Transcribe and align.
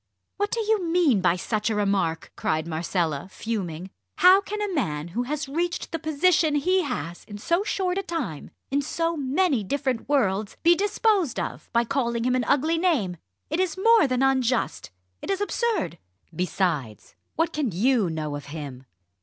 "What 0.37 0.49
do 0.49 0.59
you 0.61 0.83
mean 0.83 1.21
by 1.21 1.35
such 1.35 1.69
a 1.69 1.75
remark," 1.75 2.31
cried 2.35 2.65
Marcella, 2.65 3.27
fuming. 3.29 3.91
"How 4.17 4.41
can 4.41 4.59
a 4.59 4.73
man 4.73 5.09
who 5.09 5.21
has 5.29 5.47
reached 5.47 5.91
the 5.91 5.99
position 5.99 6.55
he 6.55 6.81
has 6.81 7.23
in 7.25 7.37
so 7.37 7.63
short 7.63 7.99
a 7.99 8.01
time 8.01 8.49
in 8.71 8.81
so 8.81 9.15
many 9.15 9.63
different 9.63 10.09
worlds 10.09 10.57
be 10.63 10.73
disposed 10.73 11.39
of 11.39 11.69
by 11.71 11.83
calling 11.85 12.23
him 12.23 12.33
an 12.33 12.45
ugly 12.45 12.79
name? 12.79 13.17
It 13.51 13.59
is 13.59 13.77
more 13.77 14.07
than 14.07 14.23
unjust 14.23 14.89
it 15.21 15.29
is 15.29 15.39
absurd! 15.39 15.99
Besides, 16.35 17.13
what 17.35 17.53
can 17.53 17.69
you 17.71 18.09
know 18.09 18.35
of 18.35 18.45
him?" 18.45 18.85